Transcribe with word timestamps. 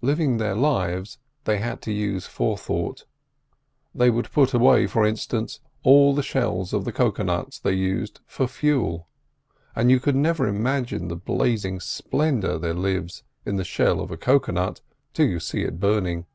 Living 0.00 0.36
their 0.36 0.54
lives, 0.54 1.18
they 1.42 1.58
had 1.58 1.82
to 1.82 1.90
use 1.90 2.24
forethought. 2.24 3.04
They 3.92 4.10
would 4.10 4.30
put 4.30 4.54
away, 4.54 4.86
for 4.86 5.04
instance, 5.04 5.58
all 5.82 6.14
the 6.14 6.22
shells 6.22 6.72
of 6.72 6.84
the 6.84 6.92
cocoa 6.92 7.24
nuts 7.24 7.58
they 7.58 7.72
used 7.72 8.20
for 8.28 8.46
fuel; 8.46 9.08
and 9.74 9.90
you 9.90 9.98
never 10.14 10.44
could 10.46 10.54
imagine 10.54 11.08
the 11.08 11.16
blazing 11.16 11.80
splendour 11.80 12.60
there 12.60 12.74
lives 12.74 13.24
in 13.44 13.56
the 13.56 13.64
shell 13.64 13.98
of 13.98 14.12
a 14.12 14.16
cocoa 14.16 14.52
nut 14.52 14.80
till 15.14 15.26
you 15.26 15.40
see 15.40 15.62
it 15.62 15.80
burning. 15.80 16.26